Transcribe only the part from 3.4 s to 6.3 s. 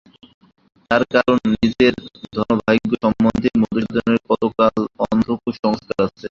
মধুসূদনের কতকগুলো অন্ধ সংস্কার আছে।